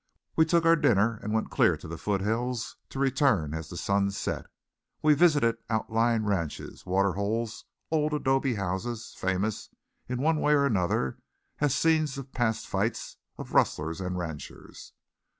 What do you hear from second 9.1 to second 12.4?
famous in one way or another as scenes of